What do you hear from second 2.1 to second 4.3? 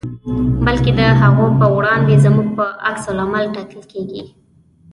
زموږ په عکس العمل ټاکل کېږي.